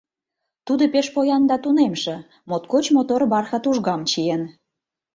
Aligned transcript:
Тудо 0.65 0.83
пеш 0.93 1.07
поян 1.15 1.43
да 1.49 1.55
тунемше; 1.63 2.15
моткоч 2.49 2.85
мотор 2.95 3.21
бархат 3.31 3.63
ужгам 3.69 4.01
чиен. 4.09 4.41